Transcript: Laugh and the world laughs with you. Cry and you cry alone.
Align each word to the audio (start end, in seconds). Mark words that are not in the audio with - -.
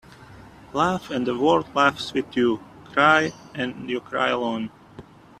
Laugh 0.73 1.11
and 1.11 1.27
the 1.27 1.37
world 1.37 1.67
laughs 1.75 2.11
with 2.11 2.35
you. 2.35 2.59
Cry 2.85 3.33
and 3.53 3.87
you 3.87 3.99
cry 3.99 4.29
alone. 4.29 4.71